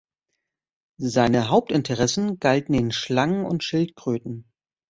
Seine 0.97 1.49
Hauptinteressen 1.49 2.39
galten 2.39 2.73
den 2.73 2.91
Schlangen 2.91 3.45
und 3.45 3.63
Schildkröten. 3.63 4.51